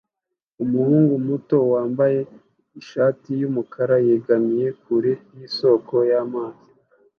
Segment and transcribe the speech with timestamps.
[0.63, 2.19] Umuhungu muto wambaye
[2.81, 6.65] ishati yumukara yegamiye kure yisoko y'amazi